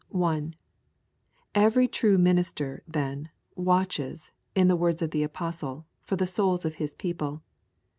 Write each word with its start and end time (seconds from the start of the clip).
1. 0.09 0.55
Every 1.53 1.87
true 1.87 2.17
minister, 2.17 2.81
then, 2.87 3.29
watches, 3.55 4.31
in 4.55 4.67
the 4.67 4.75
words 4.75 5.03
of 5.03 5.11
the 5.11 5.21
apostle, 5.21 5.85
for 6.01 6.15
the 6.15 6.25
souls 6.25 6.65
of 6.65 6.77
his 6.81 6.95
people. 6.95 7.43